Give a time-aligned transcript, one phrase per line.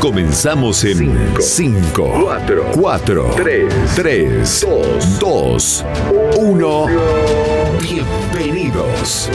[0.00, 2.30] Comenzamos en 5,
[2.74, 3.34] 4,
[3.94, 4.66] 3,
[5.20, 5.84] 2,
[6.38, 6.86] 1.
[7.80, 9.30] Bienvenidos.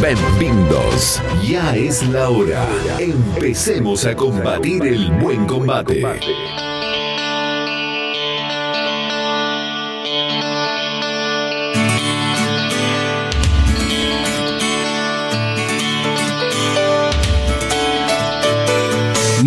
[0.00, 1.22] Bienvenidos.
[1.42, 2.66] Ya es la hora.
[2.98, 6.04] Empecemos a combatir el buen combate.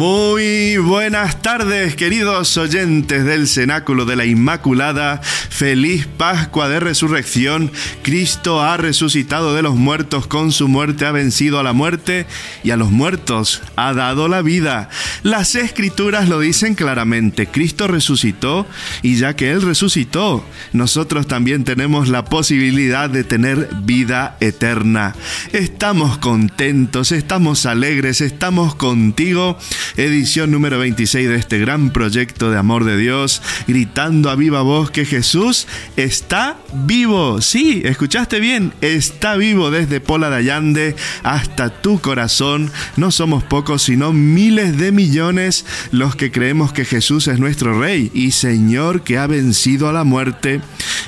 [0.06, 0.33] Oh.
[0.44, 5.22] Muy buenas tardes, queridos oyentes del Cenáculo de la Inmaculada.
[5.22, 7.72] Feliz Pascua de Resurrección.
[8.02, 12.26] Cristo ha resucitado de los muertos, con su muerte ha vencido a la muerte
[12.62, 14.90] y a los muertos ha dado la vida.
[15.22, 17.48] Las escrituras lo dicen claramente.
[17.48, 18.68] Cristo resucitó
[19.02, 25.16] y ya que Él resucitó, nosotros también tenemos la posibilidad de tener vida eterna.
[25.54, 29.58] Estamos contentos, estamos alegres, estamos contigo
[29.96, 34.90] edición número 26 de este gran proyecto de amor de Dios, gritando a viva voz
[34.90, 37.40] que Jesús está vivo.
[37.40, 42.72] Sí, escuchaste bien, está vivo desde Pola de Allande hasta tu corazón.
[42.98, 48.10] No somos pocos, sino miles de millones los que creemos que Jesús es nuestro Rey
[48.16, 50.62] y Señor que ha vencido a la muerte.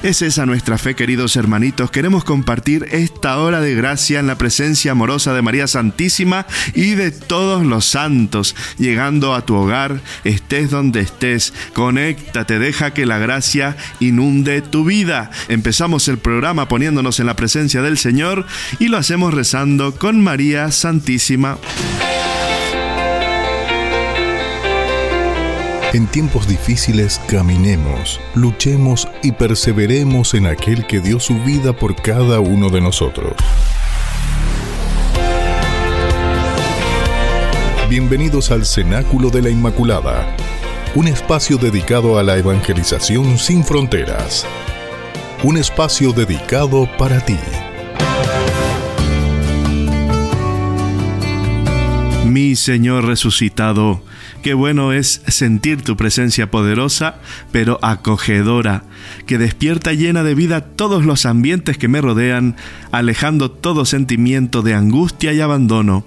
[0.04, 1.90] Es esa nuestra fe, queridos hermanitos.
[1.90, 7.10] Queremos compartir esta hora de gracia en la presencia amorosa de María Santísima y de
[7.10, 13.78] todos los santos llegando a tu hogar, estés donde estés, conéctate, deja que la gracia
[14.00, 15.32] inunde tu vida.
[15.48, 18.46] Empezamos el programa poniéndonos en la presencia del Señor
[18.80, 21.58] y lo hacemos rezando con María Santísima.
[25.94, 32.42] En tiempos difíciles caminemos, luchemos y perseveremos en aquel que dio su vida por cada
[32.42, 33.34] uno de nosotros.
[37.98, 40.36] Bienvenidos al Cenáculo de la Inmaculada,
[40.96, 44.46] un espacio dedicado a la evangelización sin fronteras.
[45.46, 47.38] Un espacio dedicado para ti.
[52.26, 54.04] Mi Señor resucitado,
[54.44, 57.20] qué bueno es sentir tu presencia poderosa,
[57.54, 58.84] pero acogedora,
[59.26, 62.58] que despierta llena de vida todos los ambientes que me rodean,
[62.92, 66.04] alejando todo sentimiento de angustia y abandono.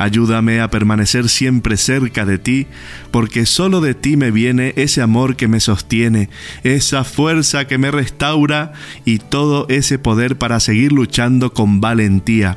[0.00, 2.66] Ayúdame a permanecer siempre cerca de ti,
[3.10, 6.30] porque solo de ti me viene ese amor que me sostiene,
[6.64, 8.72] esa fuerza que me restaura
[9.04, 12.56] y todo ese poder para seguir luchando con valentía.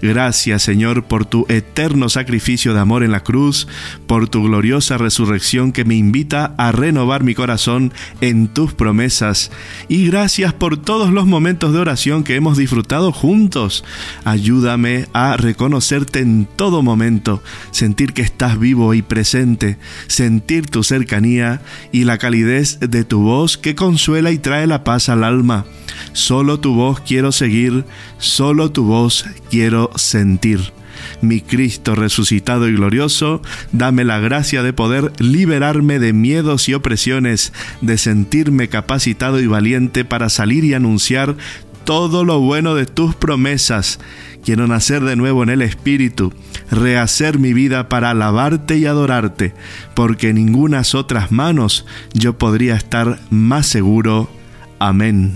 [0.00, 3.68] Gracias Señor por tu eterno sacrificio de amor en la cruz,
[4.06, 9.50] por tu gloriosa resurrección que me invita a renovar mi corazón en tus promesas
[9.88, 13.84] y gracias por todos los momentos de oración que hemos disfrutado juntos.
[14.24, 21.60] Ayúdame a reconocerte en todo momento, sentir que estás vivo y presente, sentir tu cercanía
[21.92, 25.66] y la calidez de tu voz que consuela y trae la paz al alma.
[26.12, 27.84] Solo tu voz quiero seguir,
[28.18, 29.57] solo tu voz quiero
[29.96, 30.72] sentir.
[31.20, 33.42] Mi Cristo resucitado y glorioso,
[33.72, 40.04] dame la gracia de poder liberarme de miedos y opresiones, de sentirme capacitado y valiente
[40.04, 41.36] para salir y anunciar
[41.84, 43.98] todo lo bueno de tus promesas.
[44.44, 46.32] Quiero nacer de nuevo en el Espíritu,
[46.70, 49.54] rehacer mi vida para alabarte y adorarte,
[49.94, 54.30] porque en ningunas otras manos yo podría estar más seguro.
[54.78, 55.34] Amén.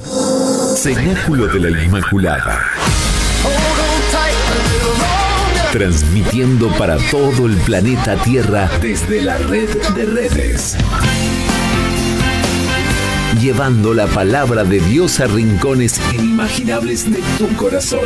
[0.76, 2.61] Cenáculo de la Inmaculada.
[5.73, 10.77] Transmitiendo para todo el planeta Tierra desde la red de redes.
[13.41, 18.05] llevando la palabra de Dios a rincones inimaginables de tu corazón.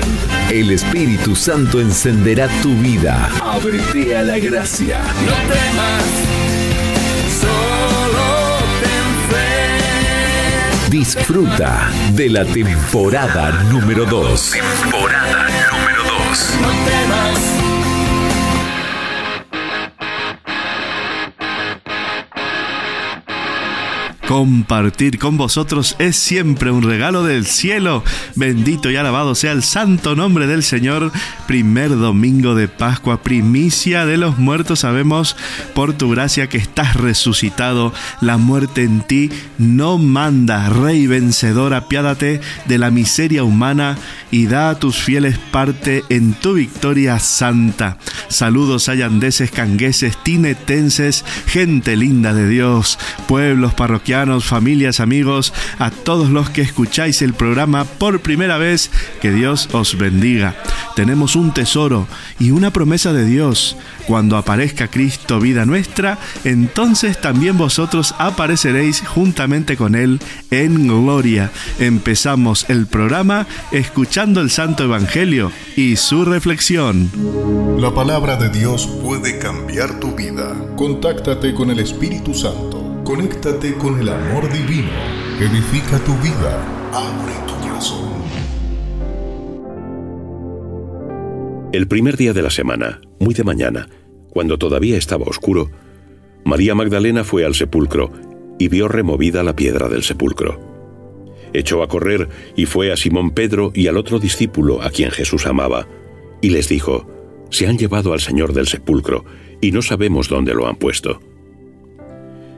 [0.50, 3.28] El Espíritu Santo encenderá tu vida.
[3.42, 4.98] Ábrete a la gracia.
[5.26, 6.04] No temas,
[7.40, 10.90] solo ten fe.
[10.90, 14.52] Disfruta de la temporada número 2.
[14.52, 16.54] Temporada número 2.
[16.62, 17.45] No temas.
[24.26, 28.02] Compartir con vosotros es siempre un regalo del cielo.
[28.34, 31.12] Bendito y alabado sea el santo nombre del Señor.
[31.46, 34.80] Primer domingo de Pascua, primicia de los muertos.
[34.80, 35.36] Sabemos
[35.76, 37.92] por tu gracia que estás resucitado.
[38.20, 40.70] La muerte en ti no manda.
[40.70, 43.96] Rey vencedor, apiádate de la miseria humana
[44.32, 47.96] y da a tus fieles parte en tu victoria santa.
[48.28, 52.98] Saludos ayandeses, cangueses, tinetenses, gente linda de Dios,
[53.28, 53.72] pueblos
[54.40, 58.90] familias, amigos, a todos los que escucháis el programa por primera vez,
[59.20, 60.54] que Dios os bendiga.
[60.94, 62.08] Tenemos un tesoro
[62.38, 63.76] y una promesa de Dios.
[64.06, 70.20] Cuando aparezca Cristo, vida nuestra, entonces también vosotros apareceréis juntamente con Él
[70.50, 71.50] en gloria.
[71.78, 77.10] Empezamos el programa escuchando el Santo Evangelio y su reflexión.
[77.78, 80.54] La palabra de Dios puede cambiar tu vida.
[80.76, 82.75] Contáctate con el Espíritu Santo.
[83.06, 84.90] Conéctate con el amor divino.
[85.38, 86.90] Edifica tu vida.
[86.92, 88.10] Abre tu corazón.
[91.72, 93.88] El primer día de la semana, muy de mañana,
[94.30, 95.70] cuando todavía estaba oscuro,
[96.44, 98.10] María Magdalena fue al sepulcro
[98.58, 100.58] y vio removida la piedra del sepulcro.
[101.52, 105.46] Echó a correr y fue a Simón Pedro y al otro discípulo a quien Jesús
[105.46, 105.86] amaba,
[106.40, 107.06] y les dijo,
[107.50, 109.24] Se han llevado al Señor del sepulcro,
[109.60, 111.20] y no sabemos dónde lo han puesto.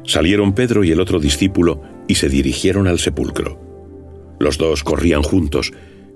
[0.09, 3.61] Salieron Pedro y el otro discípulo y se dirigieron al sepulcro.
[4.41, 5.71] Los dos corrían juntos,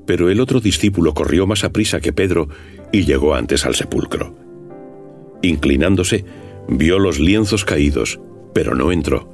[0.06, 2.49] pero el otro discípulo corrió más aprisa que Pedro
[2.91, 4.35] y llegó antes al sepulcro.
[5.43, 6.25] Inclinándose,
[6.69, 8.19] vio los lienzos caídos,
[8.55, 9.29] pero no entró.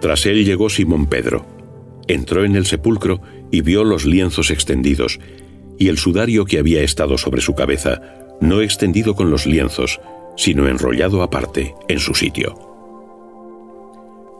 [0.00, 1.44] Tras él llegó Simón Pedro.
[2.08, 3.20] Entró en el sepulcro
[3.50, 5.20] y vio los lienzos extendidos,
[5.78, 8.00] y el sudario que había estado sobre su cabeza,
[8.40, 10.00] no extendido con los lienzos,
[10.34, 12.73] sino enrollado aparte en su sitio.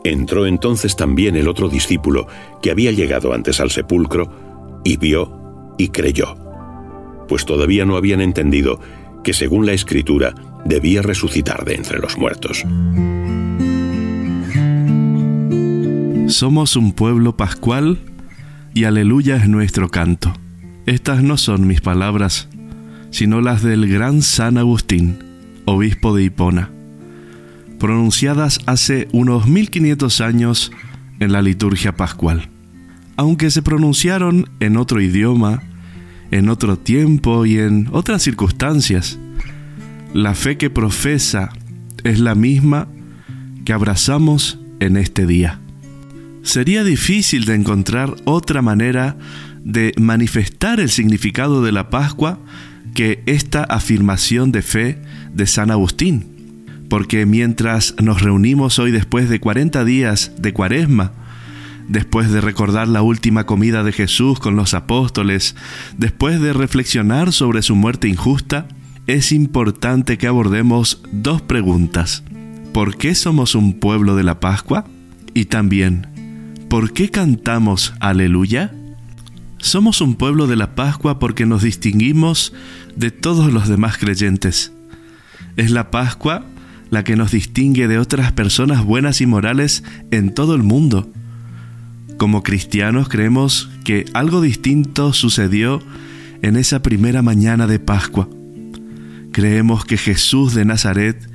[0.05, 2.27] Entró entonces también el otro discípulo,
[2.61, 6.37] que había llegado antes al sepulcro, y vio y creyó,
[7.27, 8.79] pues todavía no habían entendido
[9.25, 10.35] que según la escritura
[10.67, 12.65] debía resucitar de entre los muertos.
[16.31, 17.99] Somos un pueblo pascual
[18.75, 20.35] y aleluya es nuestro canto.
[20.85, 22.49] Estas no son mis palabras,
[23.11, 25.19] sino las del gran San Agustín,
[25.65, 26.74] obispo de Hipona
[27.79, 30.73] pronunciadas hace unos 1500 años
[31.21, 32.49] en la liturgia pascual.
[33.17, 35.63] Aunque se pronunciaron en otro idioma,
[36.31, 39.19] en otro tiempo y en otras circunstancias,
[40.13, 41.51] la fe que profesa
[42.03, 42.89] es la misma
[43.65, 45.61] que abrazamos en este día.
[46.43, 49.17] Sería difícil de encontrar otra manera
[49.63, 52.39] de manifestar el significado de la Pascua
[52.95, 56.34] que esta afirmación de fe de San Agustín
[56.95, 61.11] porque mientras nos reunimos hoy después de 40 días de cuaresma,
[61.89, 65.57] después de recordar la última comida de Jesús con los apóstoles,
[65.99, 68.69] después de reflexionar sobre su muerte injusta,
[69.09, 72.23] es importante que abordemos dos preguntas.
[72.73, 74.85] ¿Por qué somos un pueblo de la Pascua?
[75.35, 76.07] Y también,
[76.71, 78.73] ¿por qué cantamos aleluya?
[79.59, 82.53] Somos un pueblo de la Pascua porque nos distinguimos
[82.95, 84.71] de todos los demás creyentes.
[85.57, 86.45] Es la Pascua
[86.91, 91.11] la que nos distingue de otras personas buenas y morales en todo el mundo.
[92.17, 95.83] Como cristianos creemos que algo distinto sucedió
[96.43, 98.29] en esa primera mañana de Pascua.
[99.33, 101.29] Creemos que Jesús de Nazaret,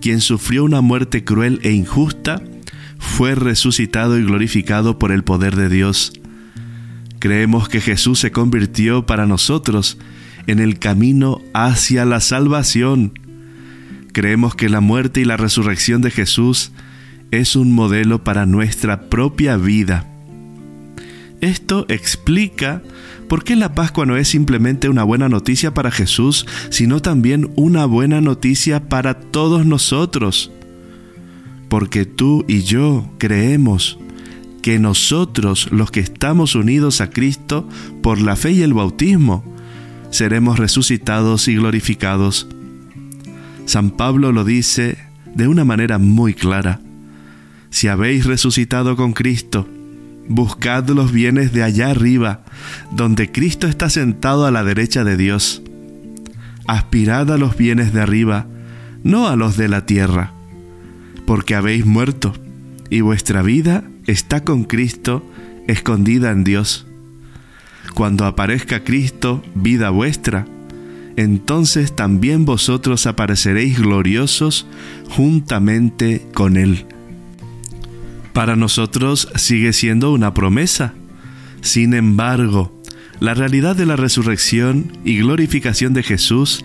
[0.00, 2.42] quien sufrió una muerte cruel e injusta,
[2.98, 6.12] fue resucitado y glorificado por el poder de Dios.
[7.18, 9.98] Creemos que Jesús se convirtió para nosotros
[10.46, 13.12] en el camino hacia la salvación
[14.12, 16.72] Creemos que la muerte y la resurrección de Jesús
[17.30, 20.06] es un modelo para nuestra propia vida.
[21.40, 22.82] Esto explica
[23.28, 27.86] por qué la Pascua no es simplemente una buena noticia para Jesús, sino también una
[27.86, 30.52] buena noticia para todos nosotros.
[31.70, 33.98] Porque tú y yo creemos
[34.60, 37.66] que nosotros, los que estamos unidos a Cristo
[38.02, 39.42] por la fe y el bautismo,
[40.10, 42.46] seremos resucitados y glorificados
[43.64, 44.98] San Pablo lo dice
[45.34, 46.80] de una manera muy clara.
[47.70, 49.66] si habéis resucitado con Cristo,
[50.28, 52.44] buscad los bienes de allá arriba,
[52.90, 55.62] donde Cristo está sentado a la derecha de Dios.
[56.66, 58.46] Aspirad a los bienes de arriba,
[59.04, 60.32] no a los de la tierra,
[61.26, 62.34] porque habéis muerto,
[62.90, 65.24] y vuestra vida está con Cristo
[65.66, 66.86] escondida en Dios.
[67.94, 70.46] Cuando aparezca Cristo, vida vuestra,
[71.16, 74.66] entonces también vosotros apareceréis gloriosos
[75.08, 76.86] juntamente con Él
[78.32, 80.94] para nosotros sigue siendo una promesa.
[81.60, 82.72] Sin embargo,
[83.20, 86.64] la realidad de la resurrección y glorificación de Jesús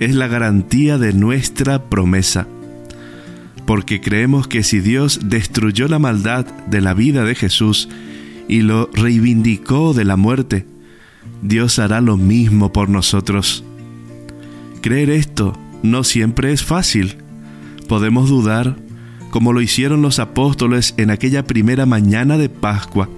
[0.00, 2.46] es la garantía de nuestra promesa.
[3.66, 7.88] Porque creemos que si Dios destruyó la maldad de la vida de Jesús
[8.46, 10.66] y lo reivindicó de la muerte,
[11.42, 13.64] Dios hará lo mismo por nosotros.
[14.80, 17.16] Creer esto no siempre es fácil.
[17.88, 18.76] Podemos dudar
[19.30, 23.08] como lo hicieron los apóstoles en aquella primera mañana de Pascua,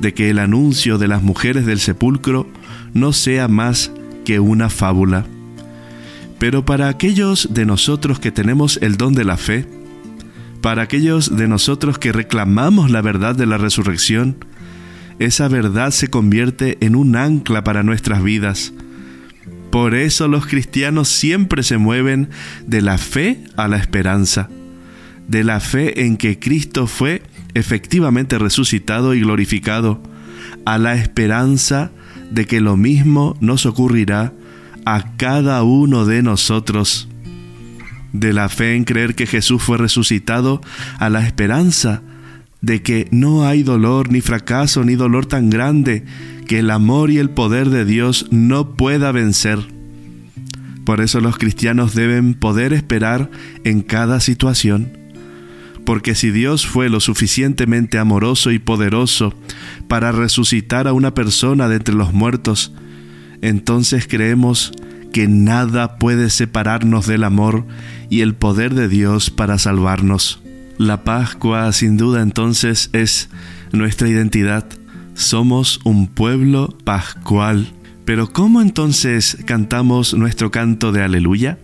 [0.00, 2.46] de que el anuncio de las mujeres del sepulcro
[2.94, 3.90] no sea más
[4.24, 5.26] que una fábula.
[6.38, 9.66] Pero para aquellos de nosotros que tenemos el don de la fe,
[10.60, 14.36] para aquellos de nosotros que reclamamos la verdad de la resurrección,
[15.18, 18.72] esa verdad se convierte en un ancla para nuestras vidas.
[19.72, 22.30] Por eso los cristianos siempre se mueven
[22.64, 24.48] de la fe a la esperanza
[25.28, 27.22] de la fe en que Cristo fue
[27.54, 30.02] efectivamente resucitado y glorificado,
[30.64, 31.90] a la esperanza
[32.30, 34.32] de que lo mismo nos ocurrirá
[34.84, 37.08] a cada uno de nosotros.
[38.12, 40.60] De la fe en creer que Jesús fue resucitado,
[40.98, 42.02] a la esperanza
[42.62, 46.04] de que no hay dolor, ni fracaso, ni dolor tan grande
[46.46, 49.58] que el amor y el poder de Dios no pueda vencer.
[50.84, 53.30] Por eso los cristianos deben poder esperar
[53.64, 55.02] en cada situación
[55.84, 59.34] porque si Dios fue lo suficientemente amoroso y poderoso
[59.88, 62.72] para resucitar a una persona de entre los muertos,
[63.40, 64.72] entonces creemos
[65.12, 67.66] que nada puede separarnos del amor
[68.08, 70.40] y el poder de Dios para salvarnos.
[70.78, 73.28] La Pascua sin duda entonces es
[73.72, 74.66] nuestra identidad.
[75.14, 77.72] Somos un pueblo pascual.
[78.04, 81.58] Pero ¿cómo entonces cantamos nuestro canto de aleluya?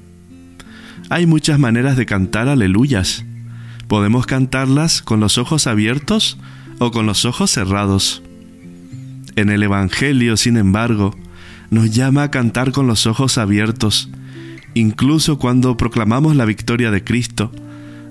[1.10, 3.24] Hay muchas maneras de cantar aleluyas.
[3.88, 6.38] Podemos cantarlas con los ojos abiertos
[6.78, 8.22] o con los ojos cerrados.
[9.34, 11.16] En el Evangelio, sin embargo,
[11.70, 14.10] nos llama a cantar con los ojos abiertos.
[14.74, 17.50] Incluso cuando proclamamos la victoria de Cristo,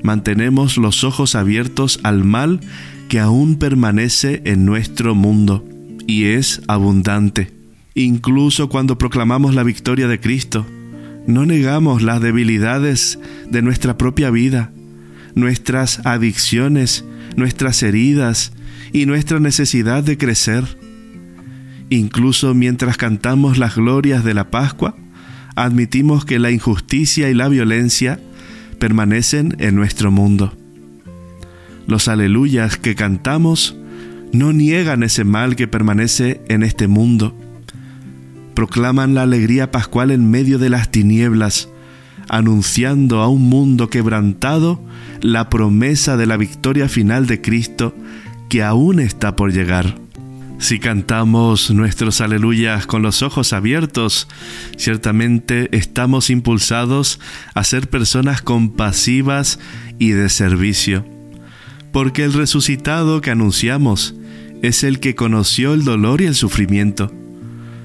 [0.03, 2.59] mantenemos los ojos abiertos al mal
[3.09, 5.65] que aún permanece en nuestro mundo
[6.07, 7.53] y es abundante.
[7.95, 10.65] Incluso cuando proclamamos la victoria de Cristo,
[11.25, 14.71] no negamos las debilidades de nuestra propia vida
[15.37, 18.51] nuestras adicciones, nuestras heridas
[18.91, 20.63] y nuestra necesidad de crecer.
[21.89, 24.97] Incluso mientras cantamos las glorias de la Pascua,
[25.55, 28.19] admitimos que la injusticia y la violencia
[28.79, 30.53] permanecen en nuestro mundo.
[31.87, 33.75] Los aleluyas que cantamos
[34.33, 37.35] no niegan ese mal que permanece en este mundo.
[38.53, 41.69] Proclaman la alegría pascual en medio de las tinieblas,
[42.27, 44.83] anunciando a un mundo quebrantado
[45.21, 47.95] la promesa de la victoria final de Cristo
[48.49, 50.06] que aún está por llegar.
[50.59, 54.27] Si cantamos nuestros aleluyas con los ojos abiertos,
[54.75, 57.19] ciertamente estamos impulsados
[57.53, 59.59] a ser personas compasivas
[59.99, 61.05] y de servicio,
[61.91, 64.15] porque el resucitado que anunciamos
[64.63, 67.13] es el que conoció el dolor y el sufrimiento.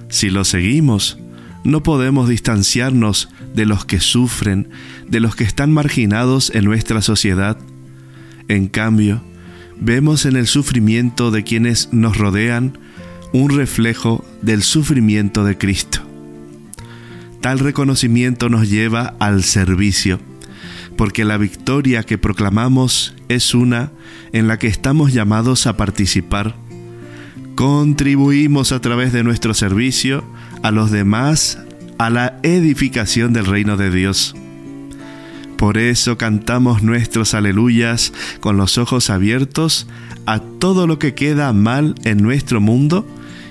[0.08, 1.18] Si lo seguimos,
[1.64, 4.70] no podemos distanciarnos de los que sufren,
[5.08, 7.58] de los que están marginados en nuestra sociedad.
[8.48, 9.22] En cambio,
[9.84, 12.78] vemos en el sufrimiento de quienes nos rodean
[13.32, 16.00] un reflejo del sufrimiento de Cristo.
[17.40, 20.20] Tal reconocimiento nos lleva al servicio,
[20.96, 23.90] porque la victoria que proclamamos es una
[24.32, 26.54] en la que estamos llamados a participar.
[27.56, 30.24] Contribuimos a través de nuestro servicio
[30.62, 31.58] a los demás
[31.98, 34.34] a la edificación del reino de Dios.
[35.62, 39.86] Por eso cantamos nuestros aleluyas con los ojos abiertos
[40.26, 43.06] a todo lo que queda mal en nuestro mundo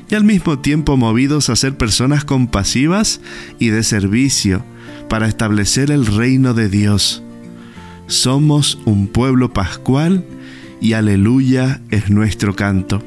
[0.09, 3.21] y al mismo tiempo movidos a ser personas compasivas
[3.59, 4.61] y de servicio
[5.07, 7.23] para establecer el reino de Dios.
[8.07, 10.25] Somos un pueblo pascual
[10.81, 13.01] y aleluya es nuestro canto.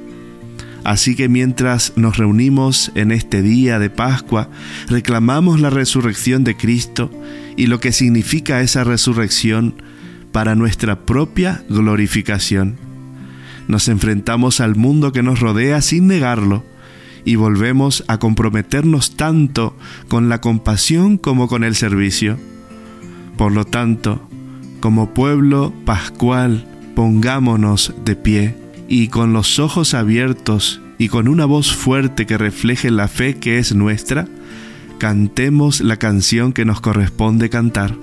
[0.84, 4.50] Así que mientras nos reunimos en este día de Pascua,
[4.88, 7.10] reclamamos la resurrección de Cristo
[7.56, 9.82] y lo que significa esa resurrección
[10.30, 12.76] para nuestra propia glorificación.
[13.66, 16.62] Nos enfrentamos al mundo que nos rodea sin negarlo
[17.24, 19.74] y volvemos a comprometernos tanto
[20.08, 22.38] con la compasión como con el servicio.
[23.38, 24.28] Por lo tanto,
[24.80, 31.74] como pueblo pascual, pongámonos de pie y con los ojos abiertos y con una voz
[31.74, 34.26] fuerte que refleje la fe que es nuestra,
[34.98, 37.94] cantemos la canción que nos corresponde cantar.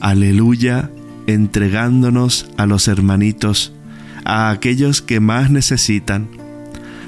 [0.00, 0.90] Aleluya,
[1.26, 3.72] entregándonos a los hermanitos,
[4.24, 6.28] a aquellos que más necesitan.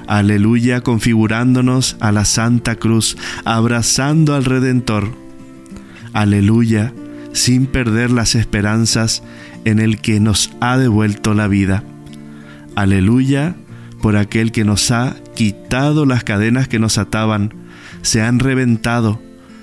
[0.07, 5.15] Aleluya, configurándonos a la Santa Cruz, abrazando al Redentor.
[6.11, 6.93] Aleluya,
[7.31, 9.23] sin perder las esperanzas
[9.63, 11.83] en el que nos ha devuelto la vida.
[12.75, 13.55] Aleluya,
[14.01, 17.53] por aquel que nos ha quitado las cadenas que nos ataban,
[18.01, 19.19] se han reventado,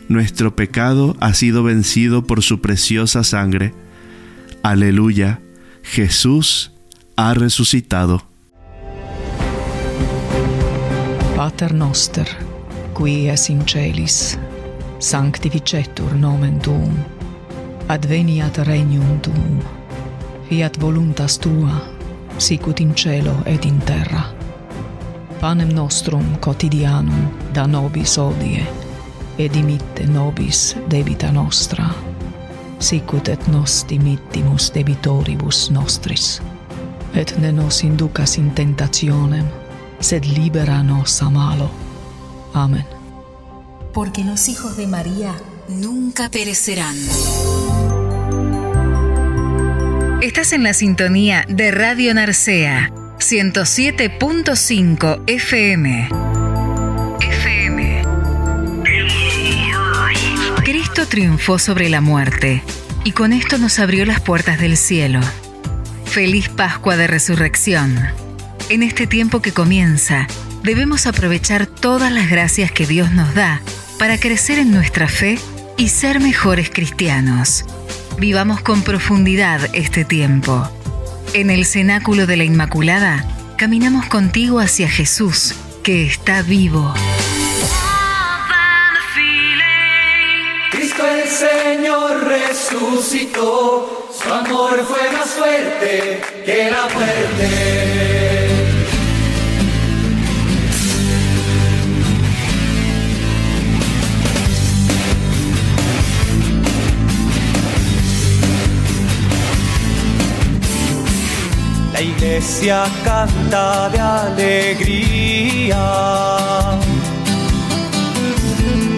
[0.08, 3.74] nuestro pecado ha sido vencido por su preciosa sangre.
[4.62, 5.40] Aleluya,
[5.82, 6.72] Jesús
[7.16, 8.22] ha resucitado.
[11.36, 12.26] Pater noster,
[12.96, 14.38] qui es in celis,
[14.98, 16.90] sanctificetur nomen tuum,
[17.88, 19.60] adveniat regnum tuum,
[20.48, 21.97] fiat voluntas tua,
[22.38, 24.22] sicut in cielo et in terra.
[25.40, 28.66] Panem nostrum quotidianum da nobis odie,
[29.38, 31.90] et dimitte nobis debita nostra,
[32.78, 36.40] sicut et nos dimittimus debitoribus nostris.
[37.14, 39.46] Et ne nos inducas in tentationem,
[40.00, 41.70] sed libera nos a malo.
[42.54, 42.84] Amén.
[43.92, 45.34] Porque los hijos de María
[45.68, 46.96] nunca perecerán.
[50.20, 56.08] Estás en la sintonía de Radio Narcea 107.5 FM.
[57.20, 58.02] FM.
[60.64, 62.64] Cristo triunfó sobre la muerte
[63.04, 65.20] y con esto nos abrió las puertas del cielo.
[66.04, 67.96] Feliz Pascua de Resurrección.
[68.70, 70.26] En este tiempo que comienza,
[70.64, 73.62] debemos aprovechar todas las gracias que Dios nos da
[74.00, 75.38] para crecer en nuestra fe
[75.76, 77.64] y ser mejores cristianos.
[78.18, 80.68] Vivamos con profundidad este tiempo.
[81.34, 83.24] En el cenáculo de la Inmaculada,
[83.56, 85.54] caminamos contigo hacia Jesús,
[85.84, 86.92] que está vivo.
[90.72, 98.17] Cristo el Señor resucitó, su amor fue más fuerte que la muerte.
[112.28, 115.78] Iglesia canta de alegría.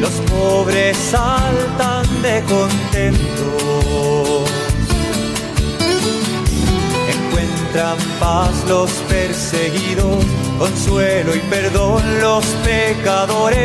[0.00, 3.48] Los pobres saltan de contento.
[7.14, 10.24] Encuentran paz los perseguidos,
[10.58, 13.60] consuelo y perdón los pecadores.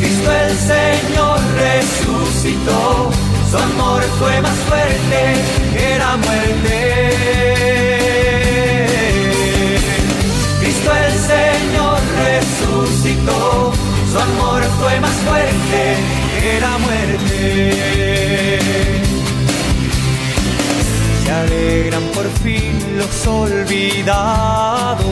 [0.00, 3.21] Cristo el Señor resucitó
[3.52, 5.36] su amor fue más fuerte
[5.98, 6.76] la muerte.
[10.60, 13.72] Cristo el Señor resucitó,
[14.10, 15.82] su amor fue más fuerte
[16.60, 18.58] la muerte.
[21.22, 25.02] Se alegran por fin los olvidados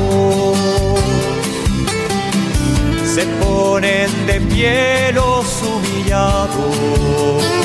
[3.14, 7.59] se ponen de pie los humillados.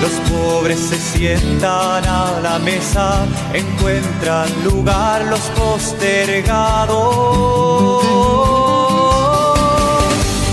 [0.00, 8.04] Los pobres se sientan a la mesa, encuentran lugar los postergados.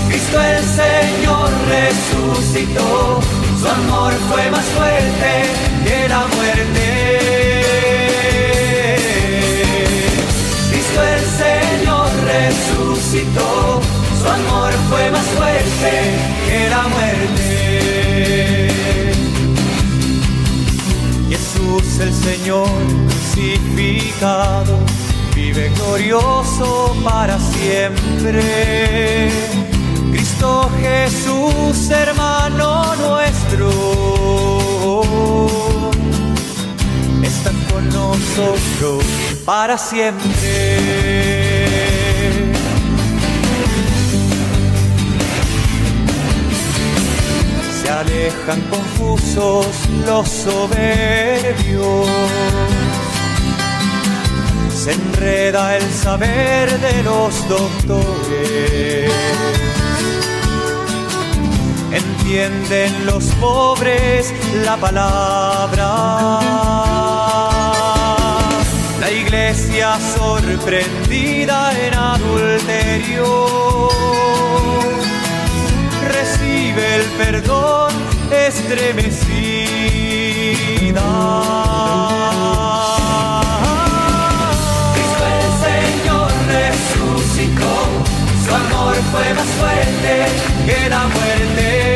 [0.08, 3.20] Cristo el Señor resucitó,
[3.60, 5.44] su amor fue más fuerte
[5.84, 6.84] que la muerte.
[10.70, 13.80] Cristo el Señor resucitó,
[14.20, 15.92] su amor fue más fuerte
[16.48, 17.45] que la muerte.
[21.66, 22.68] Jesús el Señor
[23.08, 24.78] crucificado
[25.34, 29.30] vive glorioso para siempre.
[30.12, 33.70] Cristo Jesús, hermano nuestro,
[37.22, 39.04] está con nosotros
[39.44, 41.35] para siempre.
[47.86, 49.68] Se alejan confusos
[50.04, 52.08] los soberbios.
[54.74, 59.12] Se enreda el saber de los doctores.
[61.92, 66.40] En entienden los pobres la palabra.
[68.98, 73.26] La iglesia sorprendida en adulterio
[76.76, 77.92] recibe el perdón
[78.30, 79.36] estremecida.
[88.44, 90.26] su amor fue más fuerte
[90.66, 91.95] que la muerte.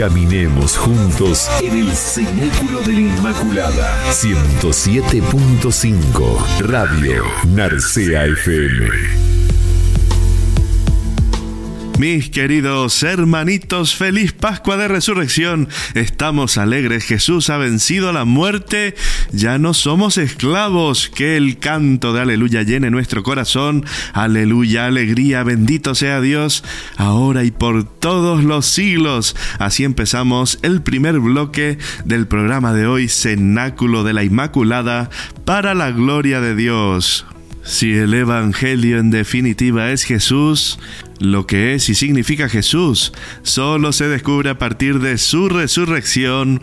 [0.00, 4.02] Caminemos juntos en el Cenáculo de la Inmaculada.
[4.10, 9.19] 107.5 Radio Narcea FM.
[12.00, 15.68] Mis queridos hermanitos, feliz Pascua de Resurrección.
[15.92, 18.94] Estamos alegres, Jesús ha vencido la muerte,
[19.32, 21.10] ya no somos esclavos.
[21.14, 23.84] Que el canto de aleluya llene nuestro corazón.
[24.14, 26.64] Aleluya, alegría, bendito sea Dios,
[26.96, 29.36] ahora y por todos los siglos.
[29.58, 35.10] Así empezamos el primer bloque del programa de hoy, Cenáculo de la Inmaculada,
[35.44, 37.26] para la gloria de Dios.
[37.70, 40.80] Si el Evangelio en definitiva es Jesús,
[41.20, 43.12] lo que es y significa Jesús
[43.44, 46.62] solo se descubre a partir de su resurrección.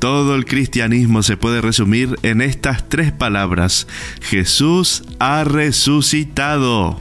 [0.00, 3.86] Todo el cristianismo se puede resumir en estas tres palabras.
[4.20, 7.00] Jesús ha resucitado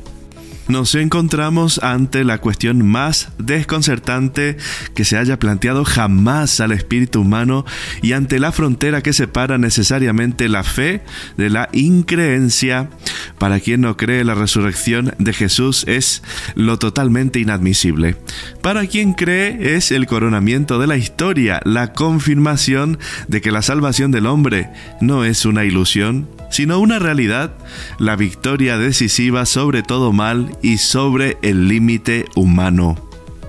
[0.67, 4.57] nos encontramos ante la cuestión más desconcertante
[4.93, 7.65] que se haya planteado jamás al espíritu humano
[8.01, 11.03] y ante la frontera que separa necesariamente la fe
[11.37, 12.89] de la increencia.
[13.37, 16.23] Para quien no cree la resurrección de Jesús es
[16.55, 18.15] lo totalmente inadmisible.
[18.61, 24.11] Para quien cree es el coronamiento de la historia, la confirmación de que la salvación
[24.11, 24.69] del hombre
[25.01, 27.53] no es una ilusión, sino una realidad,
[27.99, 33.06] la victoria decisiva sobre todo mal y sobre el límite humano.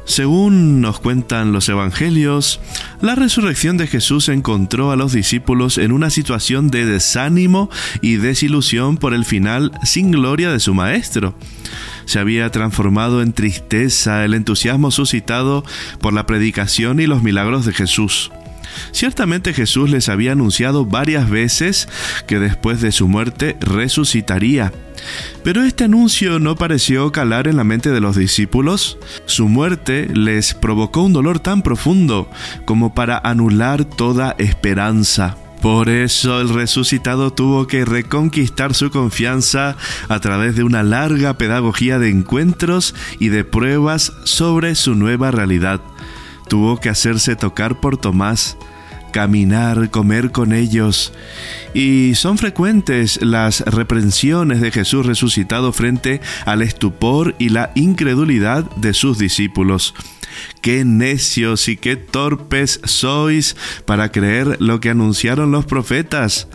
[0.09, 2.61] Según nos cuentan los evangelios,
[3.03, 7.69] la resurrección de Jesús encontró a los discípulos en una situación de desánimo
[8.01, 11.35] y desilusión por el final sin gloria de su Maestro.
[12.07, 15.63] Se había transformado en tristeza el entusiasmo suscitado
[16.01, 18.33] por la predicación y los milagros de Jesús.
[18.93, 21.89] Ciertamente Jesús les había anunciado varias veces
[22.27, 24.73] que después de su muerte resucitaría.
[25.45, 28.99] Pero este anuncio no pareció calar en la mente de los discípulos.
[29.27, 32.31] Su muerte les provocó un dolor tan profundo
[32.65, 35.37] como para anular toda esperanza.
[35.61, 39.77] Por eso el resucitado tuvo que reconquistar su confianza
[40.09, 45.81] a través de una larga pedagogía de encuentros y de pruebas sobre su nueva realidad.
[46.49, 48.57] Tuvo que hacerse tocar por Tomás,
[49.11, 51.13] caminar, comer con ellos.
[51.75, 58.95] Y son frecuentes las reprensiones de Jesús resucitado frente al estupor y la incredulidad de
[58.95, 59.95] sus discípulos.
[60.61, 66.49] Qué necios y qué torpes sois para creer lo que anunciaron los profetas.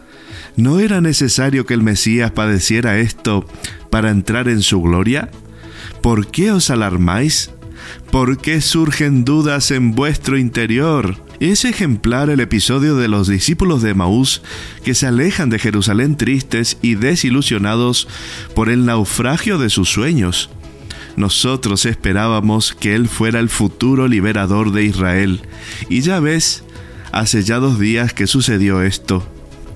[0.55, 3.45] ¿No era necesario que el Mesías padeciera esto
[3.89, 5.31] para entrar en su gloria?
[6.01, 7.49] ¿Por qué os alarmáis?
[8.11, 11.17] ¿Por qué surgen dudas en vuestro interior?
[11.43, 14.41] Es ejemplar el episodio de los discípulos de Maús
[14.85, 18.07] que se alejan de Jerusalén tristes y desilusionados
[18.55, 20.49] por el naufragio de sus sueños.
[21.17, 25.41] Nosotros esperábamos que Él fuera el futuro liberador de Israel,
[25.89, 26.63] y ya ves,
[27.11, 29.29] hace ya dos días que sucedió esto.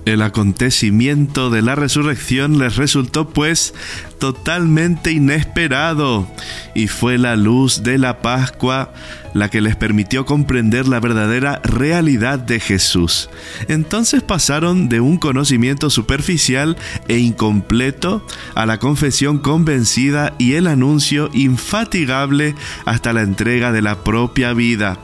[0.08, 3.74] El acontecimiento de la resurrección les resultó pues
[4.18, 6.26] totalmente inesperado
[6.74, 8.94] y fue la luz de la Pascua
[9.34, 13.28] la que les permitió comprender la verdadera realidad de Jesús.
[13.68, 21.28] Entonces pasaron de un conocimiento superficial e incompleto a la confesión convencida y el anuncio
[21.34, 22.54] infatigable
[22.86, 24.98] hasta la entrega de la propia vida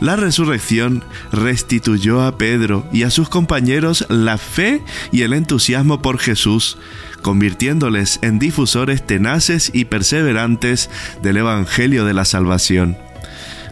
[0.00, 4.82] La resurrección restituyó a Pedro y a sus compañeros la fe
[5.12, 6.78] y el entusiasmo por Jesús,
[7.20, 10.88] convirtiéndoles en difusores tenaces y perseverantes
[11.22, 12.96] del Evangelio de la Salvación.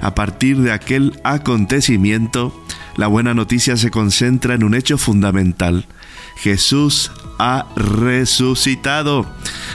[0.03, 2.55] A partir de aquel acontecimiento,
[2.97, 5.87] la buena noticia se concentra en un hecho fundamental.
[6.37, 9.27] Jesús ha resucitado.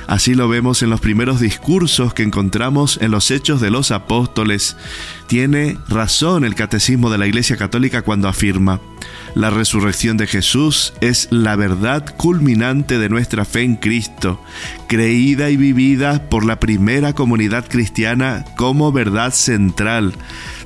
[0.08, 4.78] Así lo vemos en los primeros discursos que encontramos en los hechos de los apóstoles.
[5.28, 8.80] Tiene razón el catecismo de la Iglesia Católica cuando afirma,
[9.36, 14.40] la resurrección de Jesús es la verdad culminante de nuestra fe en Cristo,
[14.88, 20.14] creída y vivida por la primera comunidad cristiana como verdad central,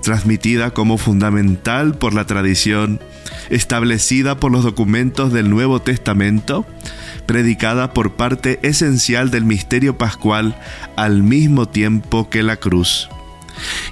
[0.01, 2.99] transmitida como fundamental por la tradición,
[3.49, 6.65] establecida por los documentos del Nuevo Testamento,
[7.25, 10.57] predicada por parte esencial del misterio pascual
[10.97, 13.09] al mismo tiempo que la cruz.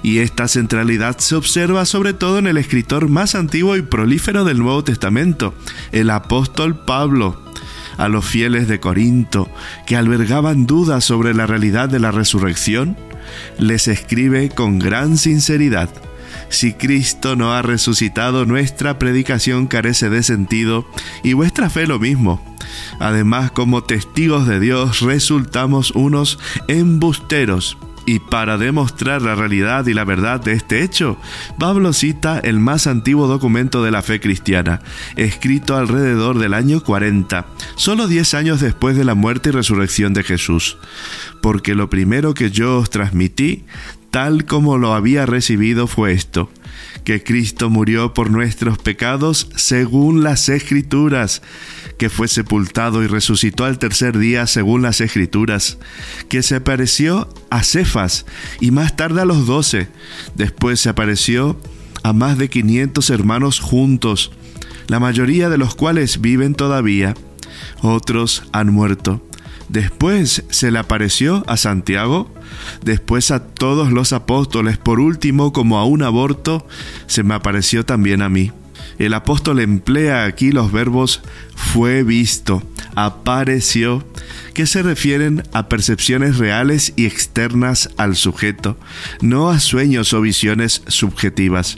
[0.02, 4.58] Y esta centralidad se observa sobre todo en el escritor más antiguo y prolífero del
[4.58, 5.54] Nuevo Testamento,
[5.92, 7.42] el apóstol Pablo.
[7.96, 9.48] A los fieles de Corinto,
[9.86, 12.96] que albergaban dudas sobre la realidad de la resurrección,
[13.58, 15.88] les escribe con gran sinceridad,
[16.48, 20.86] si Cristo no ha resucitado, nuestra predicación carece de sentido
[21.22, 22.40] y vuestra fe lo mismo.
[22.98, 27.76] Además, como testigos de Dios, resultamos unos embusteros
[28.06, 31.18] y para demostrar la realidad y la verdad de este hecho,
[31.58, 34.80] Pablo cita el más antiguo documento de la fe cristiana,
[35.16, 40.22] escrito alrededor del año 40, solo 10 años después de la muerte y resurrección de
[40.22, 40.78] Jesús.
[41.42, 43.64] Porque lo primero que yo os transmití,
[44.10, 46.48] tal como lo había recibido, fue esto
[47.04, 51.42] que Cristo murió por nuestros pecados según las escrituras,
[51.98, 55.78] que fue sepultado y resucitó al tercer día según las escrituras,
[56.28, 58.26] que se apareció a Cefas
[58.60, 59.88] y más tarde a los doce,
[60.34, 61.58] después se apareció
[62.02, 64.32] a más de quinientos hermanos juntos,
[64.88, 67.14] la mayoría de los cuales viven todavía,
[67.82, 69.22] otros han muerto.
[69.68, 72.32] Después se le apareció a Santiago,
[72.82, 76.66] después a todos los apóstoles, por último, como a un aborto,
[77.06, 78.52] se me apareció también a mí.
[78.98, 81.20] El apóstol emplea aquí los verbos
[81.54, 82.62] fue visto,
[82.94, 84.06] apareció,
[84.54, 88.78] que se refieren a percepciones reales y externas al sujeto,
[89.20, 91.76] no a sueños o visiones subjetivas.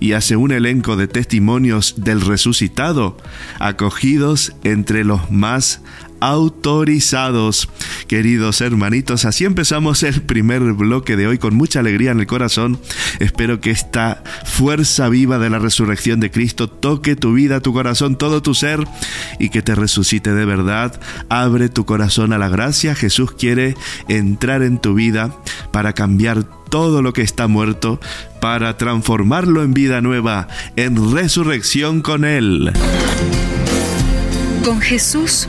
[0.00, 3.16] Y hace un elenco de testimonios del resucitado,
[3.60, 5.80] acogidos entre los más
[6.20, 7.68] autorizados.
[8.06, 12.80] Queridos hermanitos, así empezamos el primer bloque de hoy con mucha alegría en el corazón.
[13.18, 18.16] Espero que esta fuerza viva de la resurrección de Cristo toque tu vida, tu corazón,
[18.16, 18.86] todo tu ser
[19.38, 21.00] y que te resucite de verdad.
[21.28, 22.94] Abre tu corazón a la gracia.
[22.94, 23.74] Jesús quiere
[24.08, 25.34] entrar en tu vida
[25.72, 28.00] para cambiar todo lo que está muerto,
[28.40, 32.72] para transformarlo en vida nueva, en resurrección con Él.
[34.64, 35.48] Con Jesús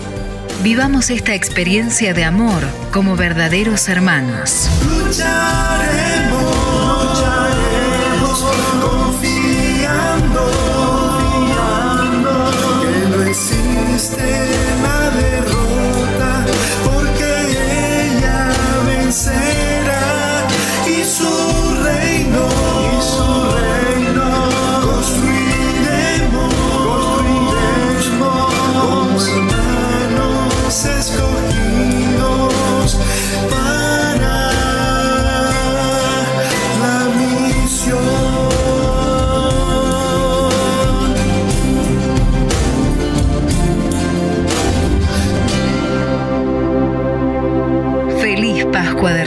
[0.63, 4.69] Vivamos esta experiencia de amor como verdaderos hermanos.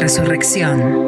[0.05, 1.04] Resurrección.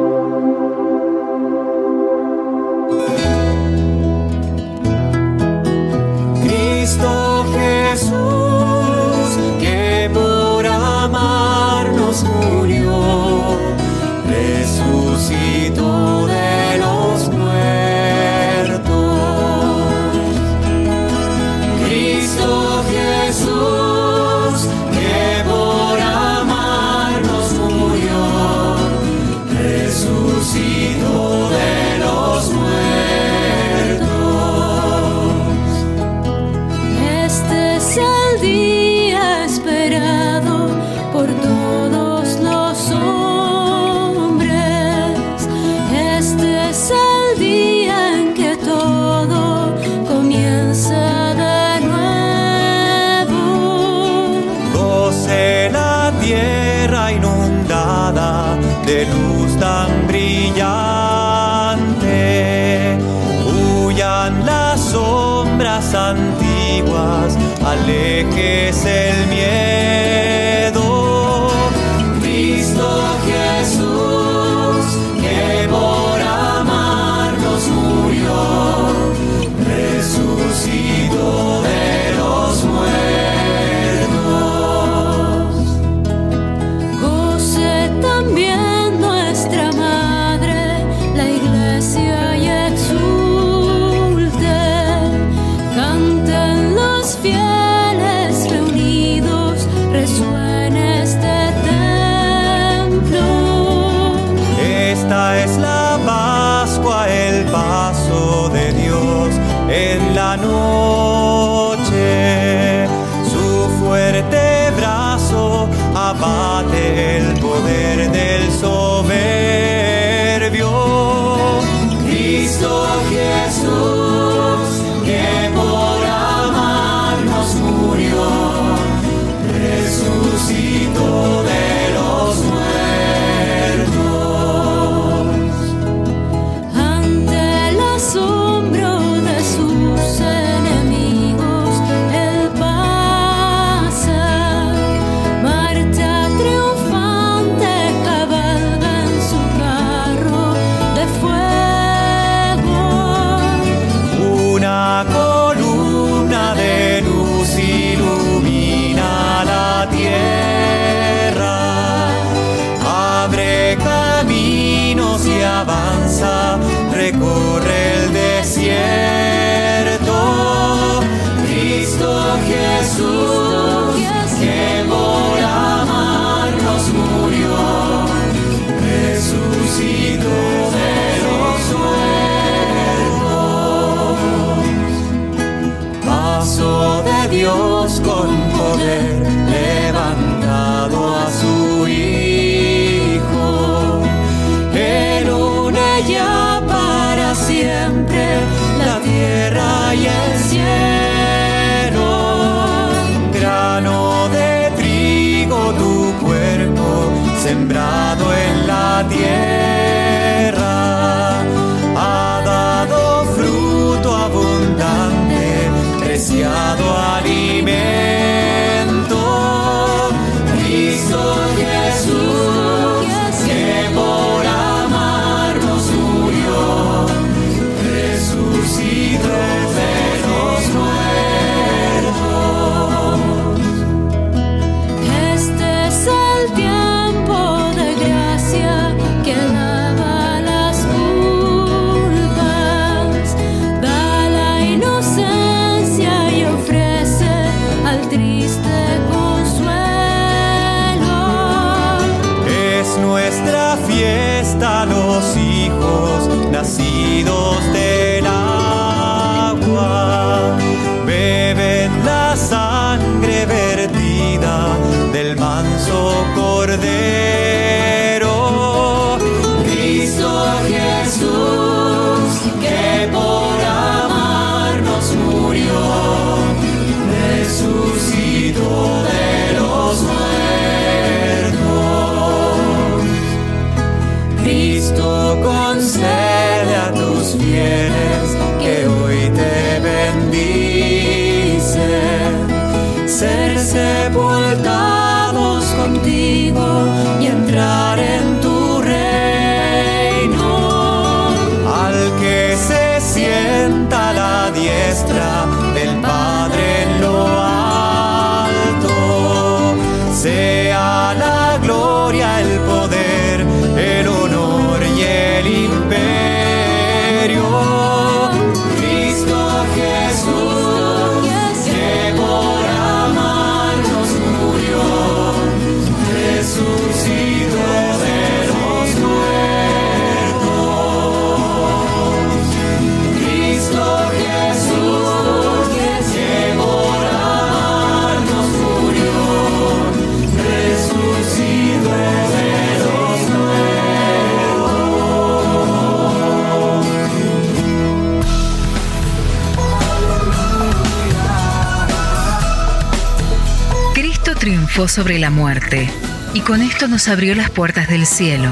[354.85, 355.89] Sobre la muerte.
[356.35, 358.51] y con esto nos abrió las puertas del cielo.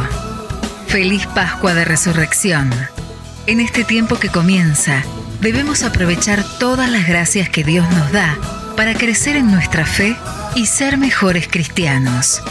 [0.88, 2.74] Feliz Pascua de Resurrección.
[3.46, 5.04] En este tiempo que comienza,
[5.40, 8.40] debemos aprovechar todas las gracias que Dios nos da
[8.76, 10.18] para crecer en nuestra fe
[10.56, 12.42] y ser mejores cristianos.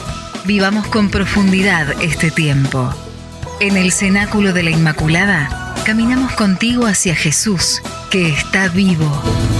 [0.45, 2.95] Vivamos con profundidad este tiempo.
[3.61, 9.54] En el cenáculo de la Inmaculada, caminamos contigo hacia Jesús, que está vivo.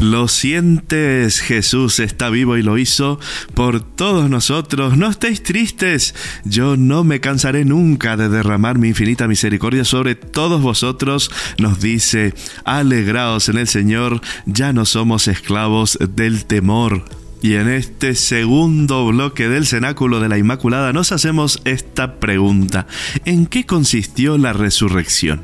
[0.00, 3.20] Lo sientes, Jesús está vivo y lo hizo
[3.52, 4.96] por todos nosotros.
[4.96, 10.62] No estéis tristes, yo no me cansaré nunca de derramar mi infinita misericordia sobre todos
[10.62, 11.30] vosotros.
[11.58, 12.32] Nos dice,
[12.64, 17.04] alegraos en el Señor, ya no somos esclavos del temor.
[17.42, 22.86] Y en este segundo bloque del Cenáculo de la Inmaculada nos hacemos esta pregunta.
[23.24, 25.42] ¿En qué consistió la resurrección?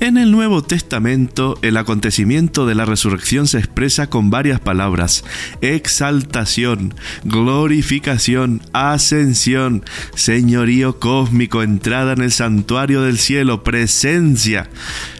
[0.00, 5.24] En el Nuevo Testamento el acontecimiento de la resurrección se expresa con varias palabras.
[5.60, 9.84] Exaltación, glorificación, ascensión,
[10.14, 14.70] señorío cósmico, entrada en el santuario del cielo, presencia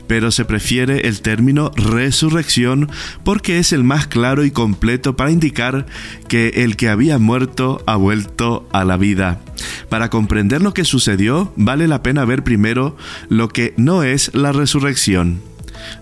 [0.07, 2.91] pero se prefiere el término resurrección
[3.25, 5.87] porque es el más claro y completo para indicar
[6.29, 9.41] que el que había muerto ha vuelto a la vida.
[9.89, 12.97] Para comprender lo que sucedió, vale la pena ver primero
[13.29, 15.41] lo que no es la resurrección.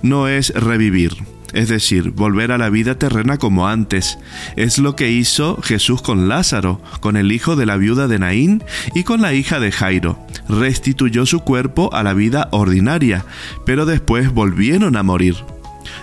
[0.02, 1.16] No es revivir
[1.52, 4.18] es decir, volver a la vida terrena como antes.
[4.56, 8.62] Es lo que hizo Jesús con Lázaro, con el hijo de la viuda de Naín
[8.94, 10.18] y con la hija de Jairo.
[10.48, 13.24] Restituyó su cuerpo a la vida ordinaria,
[13.64, 15.36] pero después volvieron a morir.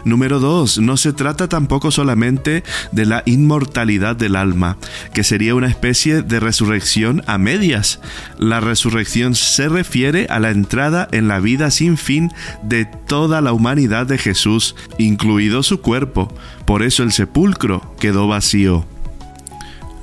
[0.05, 0.79] Número 2.
[0.79, 4.77] No se trata tampoco solamente de la inmortalidad del alma,
[5.13, 7.99] que sería una especie de resurrección a medias.
[8.37, 12.31] La resurrección se refiere a la entrada en la vida sin fin
[12.63, 16.33] de toda la humanidad de Jesús, incluido su cuerpo.
[16.65, 18.85] Por eso el sepulcro quedó vacío.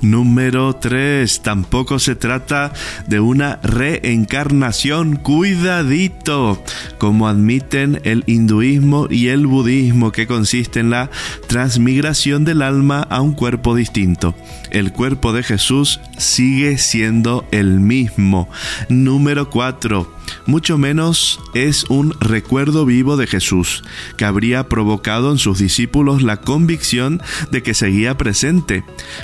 [0.01, 1.41] Número 3.
[1.41, 2.73] Tampoco se trata
[3.07, 5.15] de una reencarnación.
[5.15, 6.63] Cuidadito.
[6.97, 11.09] Como admiten el hinduismo y el budismo que consiste en la
[11.47, 14.35] transmigración del alma a un cuerpo distinto.
[14.69, 18.49] El cuerpo de Jesús sigue siendo el mismo.
[18.89, 23.83] Número 4 mucho menos es un recuerdo vivo de Jesús,
[24.17, 27.21] que habría provocado en sus discípulos la convicción
[27.51, 28.83] de que seguía presente,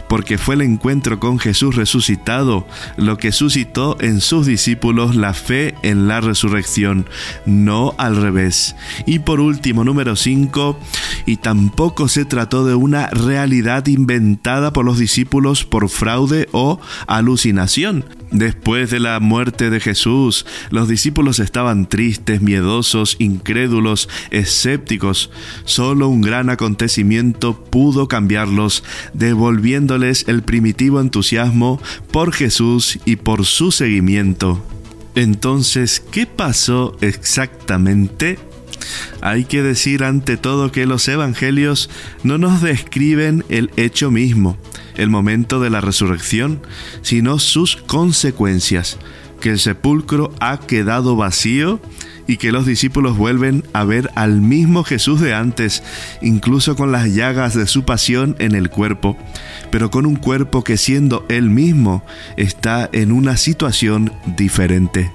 [0.10, 5.76] porque fue el encuentro con Jesús resucitado lo que suscitó en sus discípulos la fe
[5.84, 7.06] en la resurrección,
[7.45, 8.76] no al revés.
[9.06, 10.80] Y por último, número 5,
[11.26, 18.06] y tampoco se trató de una realidad inventada por los discípulos por fraude o alucinación.
[18.34, 25.30] Después de la muerte de Jesús, los discípulos estaban tristes, miedosos, incrédulos, escépticos.
[25.66, 31.80] Solo un gran acontecimiento pudo cambiarlos, devolviéndoles el primitivo entusiasmo
[32.10, 34.66] por Jesús y por su seguimiento.
[35.14, 38.40] Entonces, ¿qué pasó exactamente?
[39.22, 41.92] Hay que decir ante todo que los evangelios
[42.24, 44.58] no nos describen el hecho mismo,
[44.98, 46.62] el momento de la resurrección,
[47.02, 48.98] sino sus consecuencias,
[49.41, 51.80] que el sepulcro ha quedado vacío
[52.28, 55.84] y que los discípulos vuelven a ver al mismo Jesús de antes,
[56.22, 59.18] incluso con las llagas de su pasión en el cuerpo,
[59.72, 62.06] pero con un cuerpo que siendo él mismo
[62.38, 65.12] está en una situación diferente.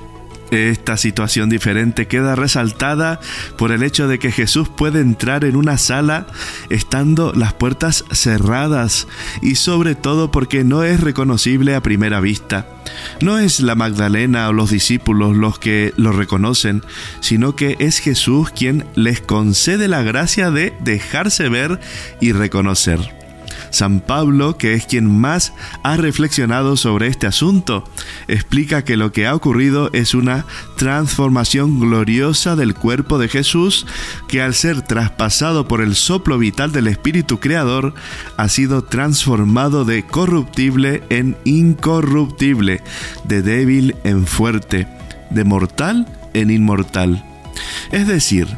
[0.50, 3.20] Esta situación diferente queda resaltada
[3.56, 6.26] por el hecho de que Jesús puede entrar en una sala
[6.70, 9.06] estando las puertas cerradas
[9.42, 12.66] y sobre todo porque no es reconocible a primera vista.
[13.20, 16.82] No es la Magdalena o los discípulos los que lo reconocen,
[17.20, 21.80] sino que es Jesús quien les concede la gracia de dejarse ver
[22.20, 23.17] y reconocer.
[23.70, 25.52] San Pablo, que es quien más
[25.82, 27.84] ha reflexionado sobre este asunto,
[28.26, 30.46] explica que lo que ha ocurrido es una
[30.76, 33.86] transformación gloriosa del cuerpo de Jesús,
[34.28, 37.94] que al ser traspasado por el soplo vital del Espíritu Creador,
[38.36, 42.82] ha sido transformado de corruptible en incorruptible,
[43.24, 44.88] de débil en fuerte,
[45.30, 47.24] de mortal en inmortal.
[47.90, 48.48] Es decir,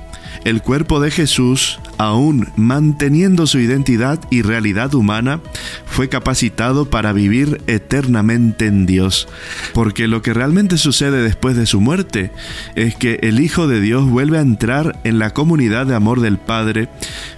[0.45, 5.41] el cuerpo de Jesús, aún manteniendo su identidad y realidad humana,
[5.84, 9.28] fue capacitado para vivir eternamente en Dios.
[9.74, 12.32] Porque lo que realmente sucede después de su muerte
[12.74, 16.38] es que el Hijo de Dios vuelve a entrar en la comunidad de amor del
[16.38, 16.88] Padre,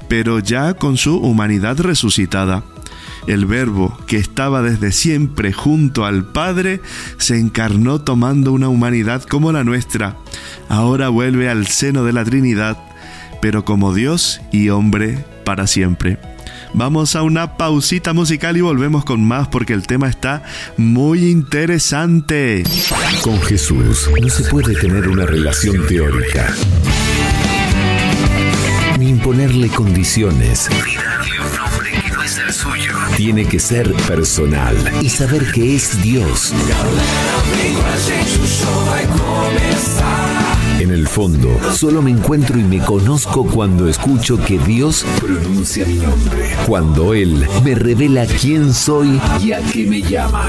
[0.09, 2.63] pero ya con su humanidad resucitada.
[3.27, 6.81] El Verbo, que estaba desde siempre junto al Padre,
[7.19, 10.17] se encarnó tomando una humanidad como la nuestra.
[10.69, 12.79] Ahora vuelve al seno de la Trinidad
[13.43, 16.17] pero como Dios y hombre para siempre.
[16.75, 20.45] Vamos a una pausita musical y volvemos con más porque el tema está
[20.77, 22.63] muy interesante.
[23.21, 26.55] Con Jesús no se puede tener una relación teórica.
[28.97, 30.69] Ni imponerle condiciones.
[30.87, 32.95] Ni darle un nombre que no es el suyo.
[33.17, 36.55] Tiene que ser personal y saber que es Dios.
[40.83, 45.95] En el fondo, solo me encuentro y me conozco cuando escucho que Dios pronuncia mi
[45.95, 46.57] nombre.
[46.67, 50.45] Cuando Él me revela quién soy y a qué me llama.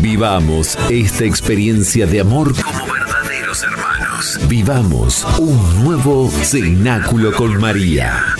[0.00, 4.40] Vivamos esta experiencia de amor como verdaderos hermanos.
[4.48, 8.34] Vivamos un nuevo cenáculo con María.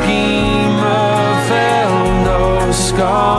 [0.00, 0.40] Come
[1.46, 3.29] stand in the light,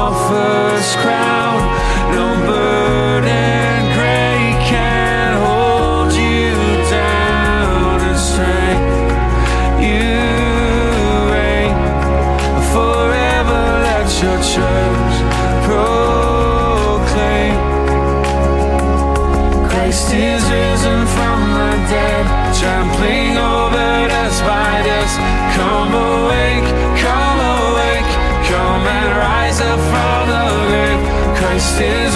[31.62, 32.11] the glory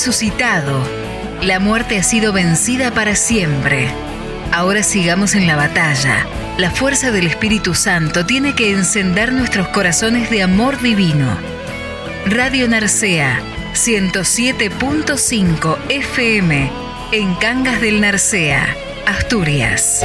[0.00, 0.82] resucitado.
[1.42, 3.90] La muerte ha sido vencida para siempre.
[4.50, 6.26] Ahora sigamos en la batalla.
[6.56, 11.36] La fuerza del Espíritu Santo tiene que encender nuestros corazones de amor divino.
[12.24, 13.42] Radio Narcea
[13.74, 16.70] 107.5 FM
[17.12, 18.74] en Cangas del Narcea,
[19.04, 20.02] Asturias.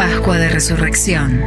[0.00, 1.42] Pascua de Resurrección.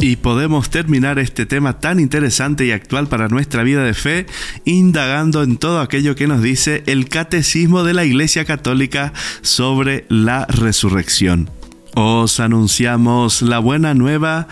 [0.00, 4.26] Y podemos terminar este tema tan interesante y actual para nuestra vida de fe
[4.66, 10.44] indagando en todo aquello que nos dice el catecismo de la Iglesia Católica sobre la
[10.44, 11.48] resurrección.
[11.94, 14.48] Os anunciamos la buena nueva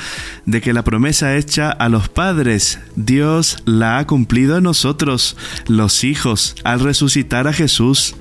[0.46, 5.36] de que la promesa hecha a los padres, Dios la ha cumplido en nosotros,
[5.66, 8.16] los hijos, al resucitar a Jesús.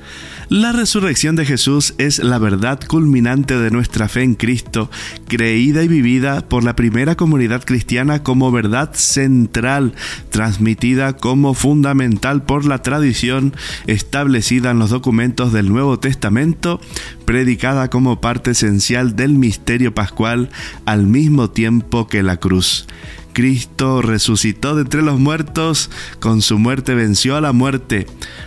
[0.50, 4.92] La resurrección de Jesús es la verdad culminante de nuestra fe en Cristo,
[5.28, 9.94] creída y vivida por la primera comunidad cristiana como verdad central,
[10.32, 13.54] transmitida como fundamental por la tradición
[13.88, 16.82] establecida en los documentos del Nuevo Testamento,
[17.26, 20.50] predicada como parte esencial del misterio pascual
[20.86, 22.86] al mismo tiempo que la cruz.
[23.32, 25.90] Cristo resucitó de entre los muertos,
[26.20, 28.06] con su muerte venció a la muerte,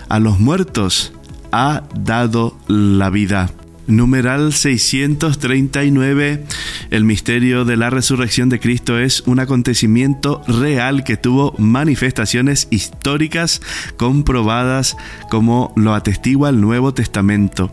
[0.09, 1.12] a los muertos
[1.53, 3.51] ha dado la vida.
[3.86, 6.44] Numeral 639.
[6.90, 13.62] El misterio de la resurrección de Cristo es un acontecimiento real que tuvo manifestaciones históricas
[13.97, 14.97] comprobadas
[15.30, 17.72] como lo atestigua el Nuevo Testamento.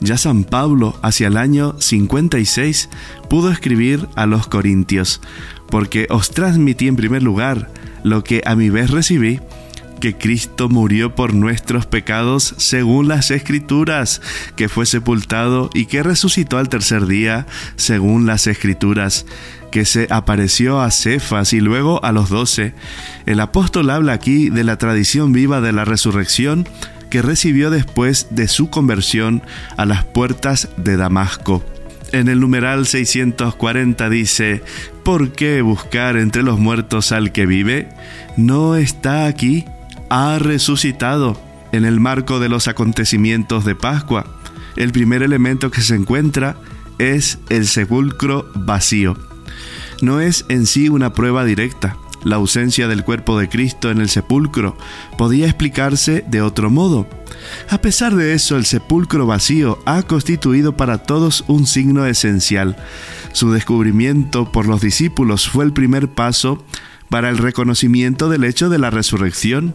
[0.00, 2.88] Ya San Pablo, hacia el año 56,
[3.28, 5.20] pudo escribir a los Corintios,
[5.68, 7.70] porque os transmití en primer lugar
[8.02, 9.40] lo que a mi vez recibí
[10.00, 14.20] que Cristo murió por nuestros pecados según las escrituras,
[14.56, 17.46] que fue sepultado y que resucitó al tercer día
[17.76, 19.26] según las escrituras,
[19.70, 22.74] que se apareció a Cefas y luego a los doce.
[23.26, 26.66] El apóstol habla aquí de la tradición viva de la resurrección
[27.10, 29.42] que recibió después de su conversión
[29.76, 31.62] a las puertas de Damasco.
[32.12, 34.62] En el numeral 640 dice,
[35.04, 37.88] ¿por qué buscar entre los muertos al que vive?
[38.36, 39.64] ¿No está aquí?
[40.10, 41.40] Ha resucitado
[41.72, 44.26] en el marco de los acontecimientos de Pascua.
[44.76, 46.56] El primer elemento que se encuentra
[46.98, 49.16] es el sepulcro vacío.
[50.02, 51.96] No es en sí una prueba directa.
[52.24, 54.76] La ausencia del cuerpo de Cristo en el sepulcro
[55.16, 57.08] podía explicarse de otro modo.
[57.70, 62.76] A pesar de eso, el sepulcro vacío ha constituido para todos un signo esencial.
[63.32, 66.62] Su descubrimiento por los discípulos fue el primer paso
[67.08, 69.74] para el reconocimiento del hecho de la resurrección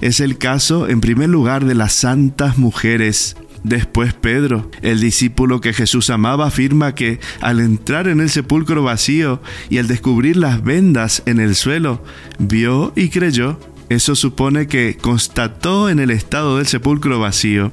[0.00, 3.36] es el caso, en primer lugar, de las santas mujeres.
[3.64, 9.40] Después Pedro, el discípulo que Jesús amaba, afirma que al entrar en el sepulcro vacío
[9.70, 12.02] y al descubrir las vendas en el suelo,
[12.38, 13.58] vio y creyó.
[13.88, 17.70] Eso supone que constató en el estado del sepulcro vacío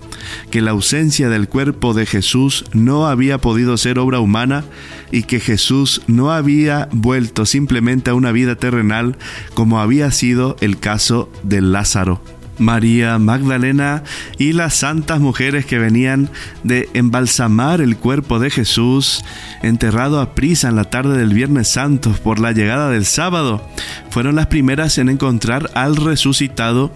[0.51, 4.63] que la ausencia del cuerpo de Jesús no había podido ser obra humana
[5.11, 9.17] y que Jesús no había vuelto simplemente a una vida terrenal
[9.55, 12.21] como había sido el caso de Lázaro.
[12.57, 14.03] María Magdalena
[14.37, 16.29] y las santas mujeres que venían
[16.63, 19.23] de embalsamar el cuerpo de Jesús,
[19.61, 23.67] enterrado a prisa en la tarde del Viernes Santo por la llegada del sábado,
[24.09, 26.91] fueron las primeras en encontrar al resucitado.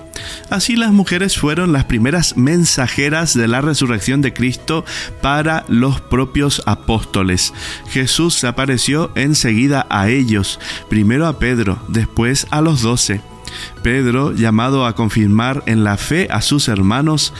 [0.49, 4.85] Así las mujeres fueron las primeras mensajeras de la resurrección de Cristo
[5.21, 7.53] para los propios apóstoles.
[7.89, 13.21] Jesús apareció enseguida a ellos, primero a Pedro, después a los doce.
[13.83, 17.33] Pedro, llamado a confirmar en la fe a sus hermanos,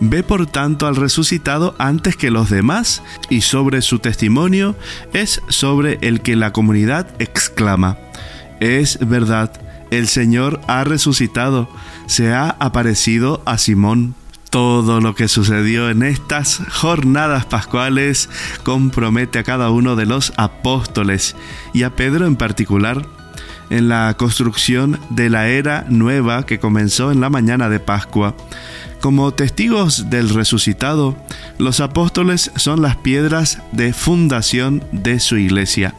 [0.00, 4.76] ve por tanto al resucitado antes que los demás y sobre su testimonio
[5.12, 7.98] es sobre el que la comunidad exclama,
[8.60, 9.52] es verdad,
[9.90, 11.68] el Señor ha resucitado,
[12.06, 14.14] se ha aparecido a Simón.
[14.50, 18.28] Todo lo que sucedió en estas jornadas pascuales
[18.62, 21.34] compromete a cada uno de los apóstoles
[21.72, 23.04] y a Pedro en particular
[23.74, 28.36] en la construcción de la era nueva que comenzó en la mañana de Pascua.
[29.00, 31.16] Como testigos del resucitado,
[31.58, 35.92] los apóstoles son las piedras de fundación de su iglesia.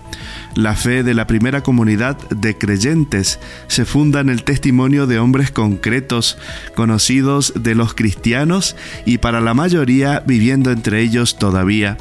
[0.56, 5.52] La fe de la primera comunidad de creyentes se funda en el testimonio de hombres
[5.52, 6.38] concretos,
[6.76, 11.98] conocidos de los cristianos y para la mayoría viviendo entre ellos todavía.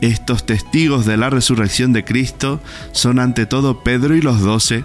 [0.00, 2.60] Estos testigos de la resurrección de Cristo
[2.92, 4.84] son ante todo Pedro y los doce,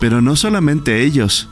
[0.00, 1.48] pero no solamente ellos.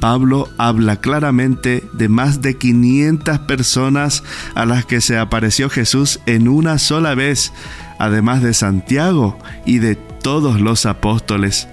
[0.00, 4.22] Pablo habla claramente de más de 500 personas
[4.54, 7.52] a las que se apareció Jesús en una sola vez,
[7.98, 11.68] además de Santiago y de todos los apóstoles.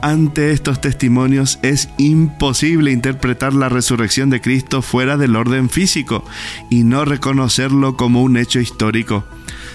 [0.00, 6.24] Ante estos testimonios es imposible interpretar la resurrección de Cristo fuera del orden físico
[6.70, 9.24] y no reconocerlo como un hecho histórico.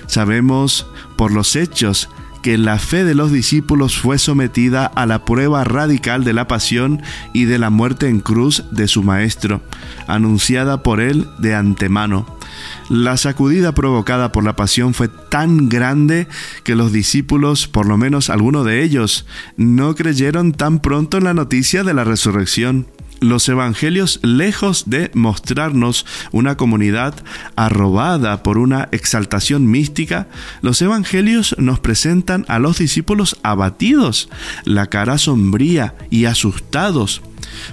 [0.08, 2.10] Sabemos por los hechos
[2.44, 7.02] que la fe de los discípulos fue sometida a la prueba radical de la pasión
[7.32, 9.62] y de la muerte en cruz de su Maestro,
[10.08, 12.28] anunciada por él de antemano.
[12.90, 16.28] La sacudida provocada por la pasión fue tan grande
[16.64, 19.26] que los discípulos, por lo menos algunos de ellos,
[19.56, 22.88] no creyeron tan pronto en la noticia de la resurrección
[23.24, 27.16] los evangelios, lejos de mostrarnos una comunidad
[27.56, 30.28] arrobada por una exaltación mística,
[30.62, 34.30] los evangelios nos presentan a los discípulos abatidos,
[34.66, 37.22] la cara sombría y asustados.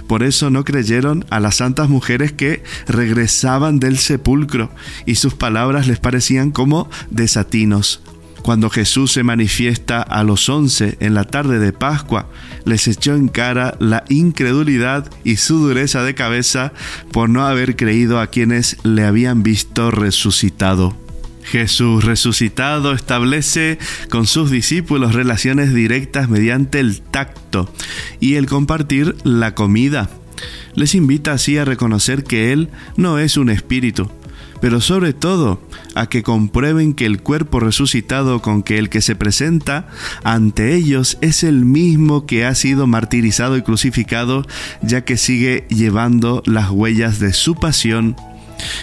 [0.07, 4.71] Por eso no creyeron a las santas mujeres que regresaban del sepulcro
[5.05, 8.01] y sus palabras les parecían como desatinos.
[8.41, 12.27] Cuando Jesús se manifiesta a los once en la tarde de Pascua,
[12.65, 16.73] les echó en cara la incredulidad y su dureza de cabeza
[17.11, 20.97] por no haber creído a quienes le habían visto resucitado.
[21.43, 23.77] Jesús resucitado establece
[24.09, 27.71] con sus discípulos relaciones directas mediante el tacto
[28.19, 30.09] y el compartir la comida.
[30.75, 34.09] Les invita así a reconocer que Él no es un espíritu,
[34.61, 35.59] pero sobre todo
[35.95, 39.89] a que comprueben que el cuerpo resucitado con que el que se presenta
[40.23, 44.45] ante ellos es el mismo que ha sido martirizado y crucificado,
[44.81, 48.15] ya que sigue llevando las huellas de su pasión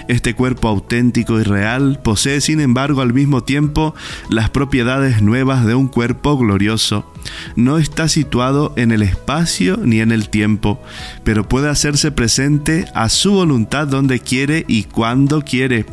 [0.08, 3.94] este cuerpo auténtico y real posee, sin embargo, al mismo tiempo
[4.30, 7.12] las propiedades nuevas de un cuerpo glorioso.
[7.56, 10.80] No está situado en el espacio ni en el tiempo,
[11.24, 15.86] pero puede hacerse presente a su voluntad donde quiere y cuando quiere,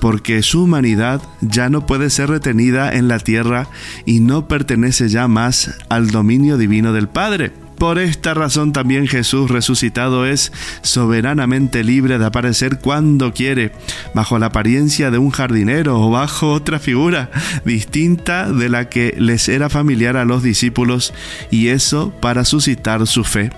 [0.00, 3.68] porque su humanidad ya no puede ser retenida en la tierra
[4.04, 7.65] y no pertenece ya más al dominio divino del Padre.
[7.78, 10.50] Por esta razón también Jesús resucitado es
[10.82, 13.72] soberanamente libre de aparecer cuando quiere,
[14.14, 17.30] bajo la apariencia de un jardinero o bajo otra figura
[17.64, 21.12] distinta de la que les era familiar a los discípulos,
[21.50, 23.50] y eso para suscitar su fe.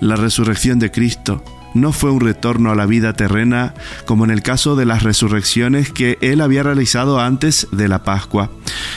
[0.00, 1.44] La resurrección de Cristo
[1.74, 3.74] no fue un retorno a la vida terrena
[4.06, 8.50] como en el caso de las resurrecciones que él había realizado antes de la Pascua.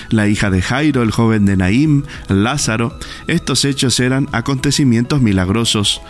[0.09, 2.97] La hija de Jairo, el joven de Naim, Lázaro,
[3.27, 6.01] estos hechos eran acontecimientos milagrosos,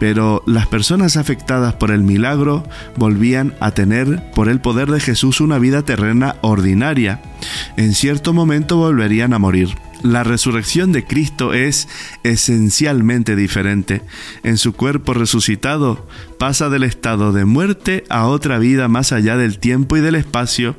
[0.00, 2.64] pero las personas afectadas por el milagro
[2.96, 7.22] volvían a tener por el poder de Jesús una vida terrena ordinaria.
[7.76, 9.83] En cierto momento volverían a morir.
[10.04, 11.88] La resurrección de Cristo es
[12.24, 14.02] esencialmente diferente.
[14.42, 16.06] En su cuerpo resucitado
[16.38, 20.76] pasa del estado de muerte a otra vida más allá del tiempo y del espacio.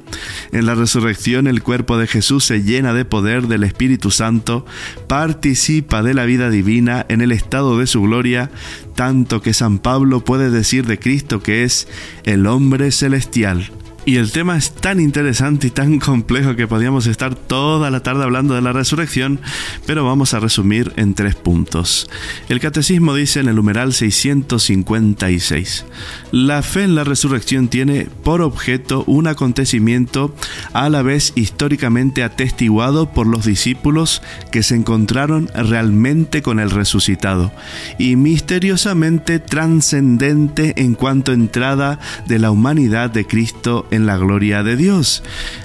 [0.52, 4.64] En la resurrección el cuerpo de Jesús se llena de poder del Espíritu Santo,
[5.08, 8.52] participa de la vida divina en el estado de su gloria,
[8.94, 11.88] tanto que San Pablo puede decir de Cristo que es
[12.26, 13.72] el hombre celestial.
[14.08, 18.24] Y el tema es tan interesante y tan complejo que podríamos estar toda la tarde
[18.24, 19.40] hablando de la resurrección,
[19.88, 22.08] pero vamos a resumir en tres puntos.
[22.48, 25.86] El catecismo dice en el numeral 656,
[26.32, 30.36] la fe en la resurrección tiene por objeto un acontecimiento
[30.74, 37.52] a la vez históricamente atestiguado por los discípulos que se encontraron realmente con el resucitado
[37.98, 44.76] y misteriosamente trascendente en cuanto entrada de la humanidad de Cristo en la gloria de
[44.76, 45.24] Dios.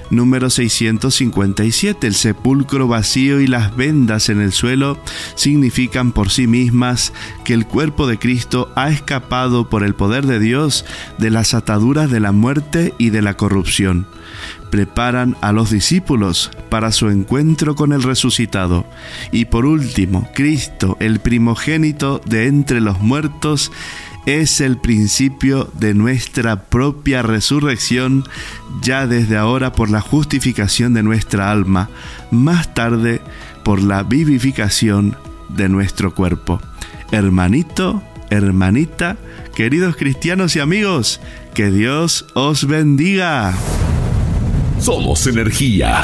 [0.09, 2.07] Número 657.
[2.07, 4.97] El sepulcro vacío y las vendas en el suelo
[5.35, 7.13] significan por sí mismas
[7.43, 10.85] que el cuerpo de Cristo ha escapado por el poder de Dios
[11.17, 14.07] de las ataduras de la muerte y de la corrupción
[14.71, 18.85] preparan a los discípulos para su encuentro con el resucitado.
[19.31, 23.71] Y por último, Cristo, el primogénito de entre los muertos,
[24.25, 28.23] es el principio de nuestra propia resurrección
[28.81, 31.89] ya desde ahora por la justificación de nuestra alma,
[32.29, 33.21] más tarde
[33.63, 35.17] por la vivificación
[35.49, 36.61] de nuestro cuerpo.
[37.11, 39.17] Hermanito, hermanita,
[39.55, 41.19] queridos cristianos y amigos,
[41.53, 43.53] que Dios os bendiga.
[44.79, 46.03] Somos energía.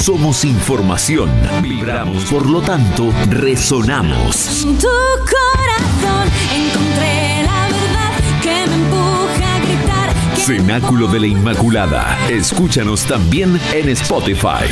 [0.00, 1.30] Somos información.
[1.62, 4.64] Vibramos, por lo tanto, resonamos.
[4.64, 6.26] En tu corazón
[6.56, 10.36] encontré la verdad que me empuja a gritar.
[10.36, 12.18] Cenáculo de la Inmaculada.
[12.30, 14.64] Escúchanos también en Spotify.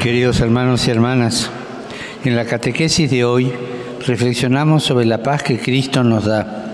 [0.00, 1.50] Queridos hermanos y hermanas,
[2.24, 3.52] en la catequesis de hoy
[4.06, 6.69] reflexionamos sobre la paz que Cristo nos da.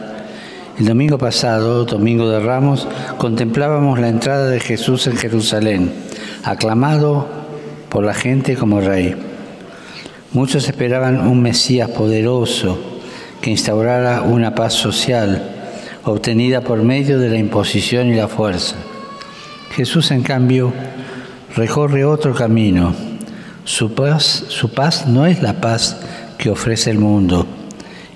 [0.78, 5.90] El domingo pasado, domingo de Ramos, contemplábamos la entrada de Jesús en Jerusalén,
[6.44, 7.26] aclamado
[7.88, 9.16] por la gente como rey.
[10.32, 12.78] Muchos esperaban un Mesías poderoso
[13.40, 15.50] que instaurara una paz social
[16.04, 18.76] obtenida por medio de la imposición y la fuerza.
[19.74, 20.74] Jesús, en cambio,
[21.56, 22.94] recorre otro camino.
[23.64, 25.96] Su paz, su paz no es la paz
[26.36, 27.46] que ofrece el mundo.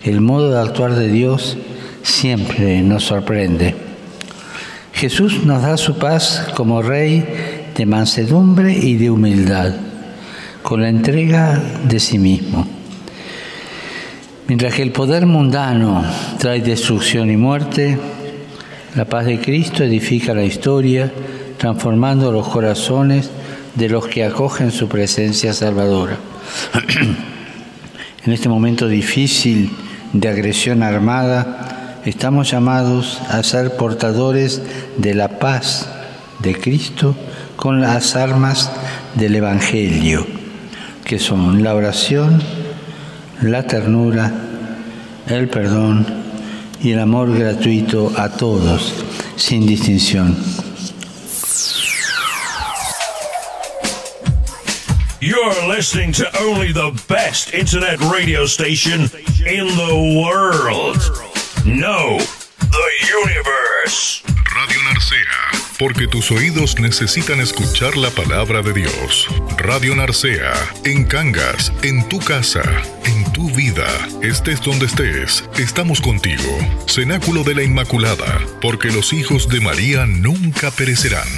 [0.02, 1.56] El modo de actuar de Dios
[2.02, 3.74] siempre nos sorprende.
[4.92, 7.24] Jesús nos da su paz como Rey
[7.74, 9.72] de mansedumbre y de humildad,
[10.62, 12.66] con la entrega de sí mismo.
[14.46, 16.04] Mientras que el poder mundano
[16.38, 17.98] trae destrucción y muerte,
[18.96, 21.10] la paz de Cristo edifica la historia,
[21.56, 23.30] transformando los corazones
[23.76, 26.18] de los que acogen su presencia salvadora.
[28.26, 29.70] en este momento difícil
[30.12, 34.62] de agresión armada, estamos llamados a ser portadores
[34.96, 35.88] de la paz
[36.38, 37.14] de Cristo
[37.56, 38.70] con las armas
[39.14, 40.26] del Evangelio,
[41.04, 42.42] que son la oración,
[43.42, 44.32] la ternura,
[45.26, 46.06] el perdón
[46.82, 48.94] y el amor gratuito a todos,
[49.36, 50.36] sin distinción.
[55.22, 59.02] You're listening to only the best internet radio station
[59.46, 61.29] in the world.
[61.64, 62.16] No,
[62.58, 62.88] the
[63.22, 64.22] universe.
[64.54, 69.28] Radio Narcea, porque tus oídos necesitan escuchar la palabra de Dios.
[69.58, 70.52] Radio Narcea,
[70.84, 72.62] en Cangas, en tu casa,
[73.04, 73.86] en tu vida,
[74.22, 76.58] estés donde estés, estamos contigo.
[76.86, 81.28] Cenáculo de la Inmaculada, porque los hijos de María nunca perecerán.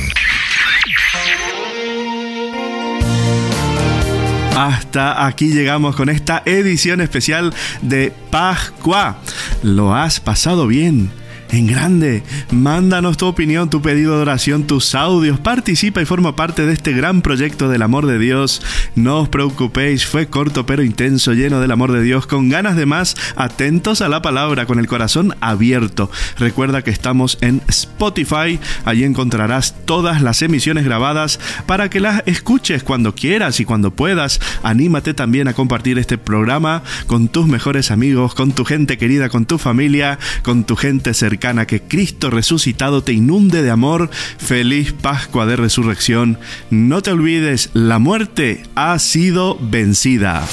[4.57, 9.17] Hasta aquí llegamos con esta edición especial de Pascua.
[9.63, 11.11] ¿Lo has pasado bien?
[11.53, 16.65] En grande, mándanos tu opinión, tu pedido de oración, tus audios, participa y forma parte
[16.65, 18.63] de este gran proyecto del amor de Dios.
[18.95, 22.87] No os preocupéis, fue corto pero intenso, lleno del amor de Dios, con ganas de
[22.87, 26.11] más, atentos a la palabra, con el corazón abierto.
[26.39, 32.83] Recuerda que estamos en Spotify, allí encontrarás todas las emisiones grabadas para que las escuches
[32.83, 34.41] cuando quieras y cuando puedas.
[34.63, 39.45] Anímate también a compartir este programa con tus mejores amigos, con tu gente querida, con
[39.45, 44.11] tu familia, con tu gente cercana que Cristo resucitado te inunde de amor.
[44.39, 46.39] Feliz Pascua de Resurrección.
[46.71, 50.47] No te olvides, la muerte ha sido vencida.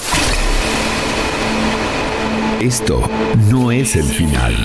[2.60, 3.08] Esto
[3.52, 4.56] no es el final.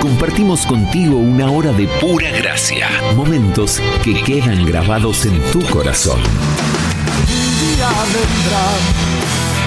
[0.00, 6.20] Compartimos contigo una hora de pura gracia, momentos que quedan grabados en tu corazón.
[6.20, 9.31] Un día vendrá